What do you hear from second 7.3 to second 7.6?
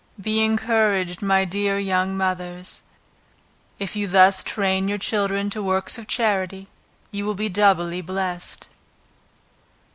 be